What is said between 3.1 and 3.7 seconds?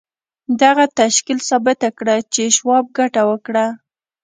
وکړه